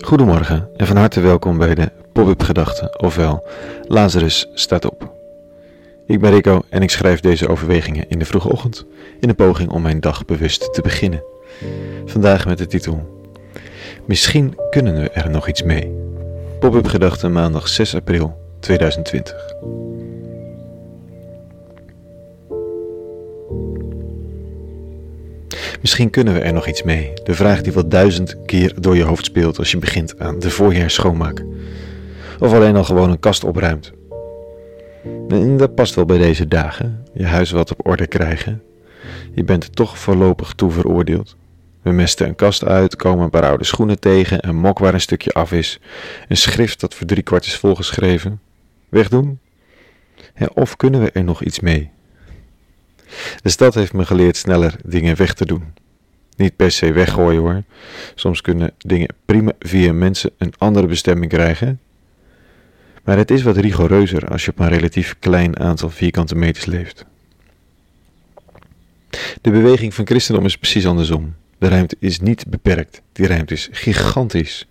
[0.00, 3.46] Goedemorgen en van harte welkom bij de Pop-up Gedachten, ofwel
[3.82, 5.12] Lazarus staat op.
[6.06, 8.86] Ik ben Rico en ik schrijf deze overwegingen in de vroege ochtend
[9.20, 11.22] in een poging om mijn dag bewust te beginnen.
[12.04, 13.24] Vandaag met de titel
[14.04, 15.94] Misschien kunnen we er nog iets mee.
[16.58, 19.54] Pop-up Gedachten maandag 6 april 2020.
[25.86, 27.12] Misschien kunnen we er nog iets mee.
[27.24, 30.50] De vraag die wel duizend keer door je hoofd speelt als je begint aan de
[30.50, 31.44] voorjaar schoonmaak.
[32.40, 33.92] Of alleen al gewoon een kast opruimt.
[35.56, 37.04] Dat past wel bij deze dagen.
[37.14, 38.62] Je huis wat op orde krijgen.
[39.34, 41.36] Je bent toch voorlopig toe veroordeeld.
[41.82, 45.00] We mesten een kast uit, komen een paar oude schoenen tegen, een mok waar een
[45.00, 45.80] stukje af is,
[46.28, 48.40] een schrift dat voor drie kwart is volgeschreven.
[48.88, 49.38] Wegdoen?
[50.54, 51.90] of kunnen we er nog iets mee?
[53.42, 55.64] De stad heeft me geleerd sneller dingen weg te doen.
[56.36, 57.62] Niet per se weggooien hoor.
[58.14, 61.80] Soms kunnen dingen prima via mensen een andere bestemming krijgen.
[63.04, 67.04] Maar het is wat rigoureuzer als je op een relatief klein aantal vierkante meters leeft.
[69.40, 71.34] De beweging van christendom is precies andersom.
[71.58, 74.68] De ruimte is niet beperkt, die ruimte is gigantisch.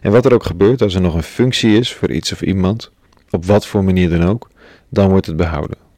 [0.00, 2.90] En wat er ook gebeurt, als er nog een functie is voor iets of iemand,
[3.30, 4.50] op wat voor manier dan ook,
[4.88, 5.89] dan wordt het behouden.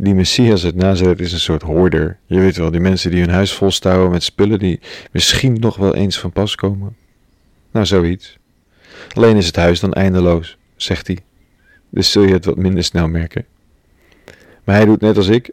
[0.00, 2.18] Die Messias uit Nazareth is een soort hoorder.
[2.26, 4.80] Je weet wel, die mensen die hun huis volstouwen met spullen die
[5.12, 6.96] misschien nog wel eens van pas komen.
[7.70, 8.38] Nou, zoiets.
[9.12, 11.18] Alleen is het huis dan eindeloos, zegt hij.
[11.90, 13.44] Dus zul je het wat minder snel merken.
[14.64, 15.50] Maar hij doet net als ik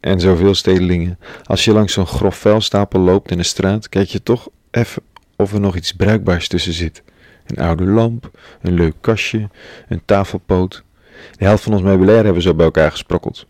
[0.00, 1.18] en zoveel stedelingen.
[1.44, 5.02] Als je langs zo'n grof vuilstapel loopt in de straat, kijk je toch even
[5.36, 7.02] of er nog iets bruikbaars tussen zit.
[7.46, 9.48] Een oude lamp, een leuk kastje,
[9.88, 10.84] een tafelpoot.
[11.38, 13.46] De helft van ons meubilair hebben we zo bij elkaar gesprokkeld.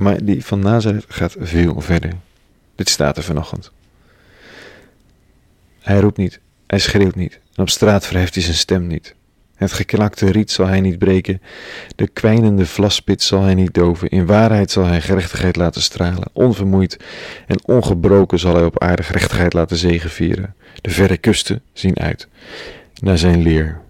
[0.00, 2.12] Maar die van Nazareth gaat veel verder.
[2.74, 3.72] Dit staat er vanochtend.
[5.80, 9.14] Hij roept niet, hij schreeuwt niet, en op straat verheft hij zijn stem niet.
[9.54, 11.42] Het geknakte riet zal hij niet breken,
[11.96, 14.08] de kwijnende vlaspit zal hij niet doven.
[14.08, 16.96] In waarheid zal hij gerechtigheid laten stralen, onvermoeid
[17.46, 20.54] en ongebroken zal hij op aarde gerechtigheid laten zegevieren.
[20.80, 22.28] De verre kusten zien uit
[23.00, 23.80] naar zijn leer.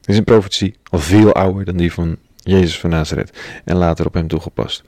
[0.00, 4.06] Dit is een profetie, al veel ouder dan die van Jezus van Nazareth en later
[4.06, 4.82] op hem toegepast.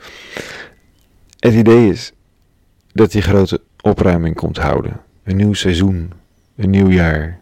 [1.38, 2.12] Het idee is
[2.92, 5.00] dat die grote opruiming komt houden.
[5.24, 6.12] Een nieuw seizoen,
[6.56, 7.38] een nieuw jaar.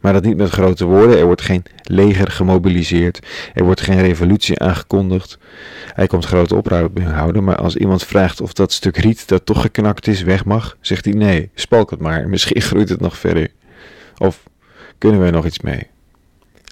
[0.00, 1.18] Maar dat niet met grote woorden.
[1.18, 3.26] Er wordt geen leger gemobiliseerd.
[3.54, 5.38] Er wordt geen revolutie aangekondigd.
[5.86, 7.44] Hij komt grote opruiming houden.
[7.44, 11.04] Maar als iemand vraagt of dat stuk riet dat toch geknakt is weg mag, zegt
[11.04, 12.28] hij nee, spalk het maar.
[12.28, 13.48] Misschien groeit het nog verder.
[14.18, 14.42] Of
[14.98, 15.86] kunnen we er nog iets mee?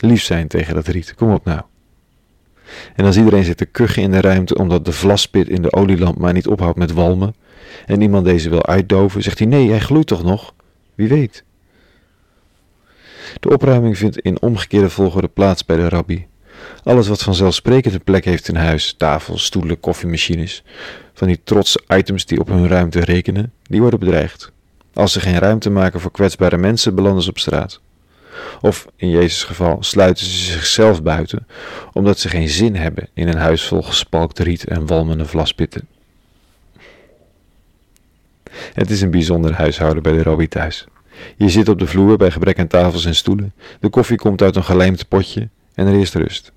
[0.00, 1.14] Lief zijn tegen dat riet.
[1.14, 1.60] Kom op nou.
[2.96, 6.18] En als iedereen zit te kuchen in de ruimte omdat de vlaspit in de olielamp
[6.18, 7.34] maar niet ophoudt met walmen,
[7.86, 10.54] en iemand deze wil uitdoven, zegt hij: Nee, hij gloeit toch nog?
[10.94, 11.44] Wie weet.
[13.40, 16.26] De opruiming vindt in omgekeerde volgorde plaats bij de rabbi.
[16.82, 20.64] Alles wat vanzelfsprekend een plek heeft in huis, tafels, stoelen, koffiemachines,
[21.12, 24.52] van die trotse items die op hun ruimte rekenen, die worden bedreigd.
[24.94, 27.80] Als ze geen ruimte maken voor kwetsbare mensen, belanden ze op straat.
[28.60, 31.46] Of in Jezus' geval sluiten ze zichzelf buiten,
[31.92, 35.88] omdat ze geen zin hebben in een huis vol gespalkt riet en walmende vlaspitten.
[38.72, 40.86] Het is een bijzonder huishouden bij de Robbie thuis.
[41.36, 44.56] Je zit op de vloer bij gebrek aan tafels en stoelen, de koffie komt uit
[44.56, 46.52] een gelijmd potje en er is rust.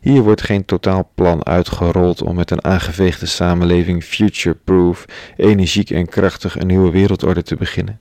[0.00, 5.04] Hier wordt geen totaalplan uitgerold om met een aangeveegde samenleving future-proof,
[5.36, 8.00] energiek en krachtig een nieuwe wereldorde te beginnen.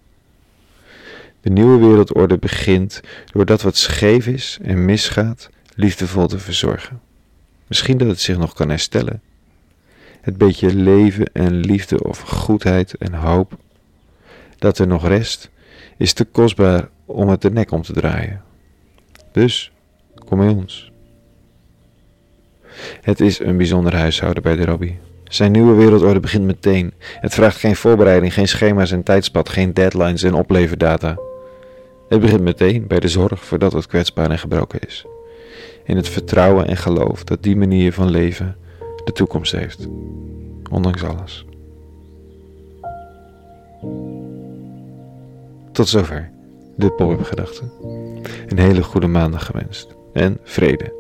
[1.41, 7.01] De nieuwe wereldorde begint door dat wat scheef is en misgaat, liefdevol te verzorgen.
[7.67, 9.21] Misschien dat het zich nog kan herstellen.
[10.21, 13.57] Het beetje leven en liefde of goedheid en hoop
[14.57, 15.49] dat er nog rest,
[15.97, 18.41] is te kostbaar om het de nek om te draaien.
[19.31, 19.71] Dus,
[20.25, 20.91] kom bij ons.
[23.01, 24.99] Het is een bijzonder huishouden bij de Robbie.
[25.23, 26.93] Zijn nieuwe wereldorde begint meteen.
[26.99, 31.17] Het vraagt geen voorbereiding, geen schema's en tijdspad, geen deadlines en opleverdata.
[32.11, 35.05] Het begint meteen bij de zorg voordat het kwetsbaar en gebroken is.
[35.83, 38.55] In het vertrouwen en geloof dat die manier van leven
[39.05, 39.87] de toekomst heeft,
[40.71, 41.45] ondanks alles.
[45.71, 46.31] Tot zover
[46.75, 47.71] de pop-up gedachten.
[48.47, 50.93] Een hele goede maandag gewenst en vrede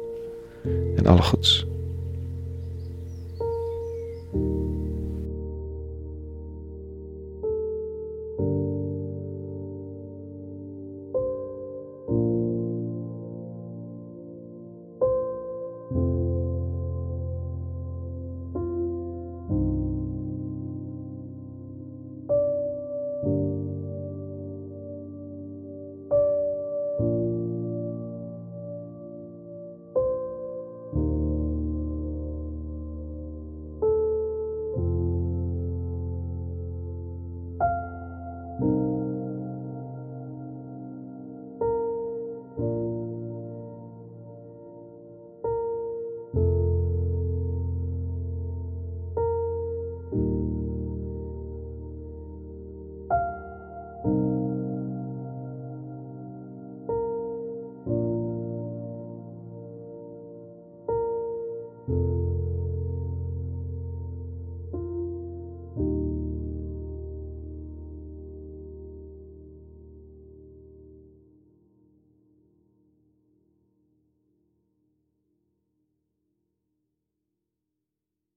[0.95, 1.65] en alle goeds.